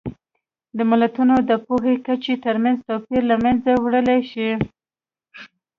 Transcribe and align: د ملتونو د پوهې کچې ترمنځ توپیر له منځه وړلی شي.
د 0.77 0.79
ملتونو 0.91 1.35
د 1.49 1.51
پوهې 1.65 1.95
کچې 2.05 2.35
ترمنځ 2.45 2.77
توپیر 2.87 3.21
له 3.31 3.35
منځه 3.43 3.71
وړلی 3.83 4.19
شي. 4.31 4.49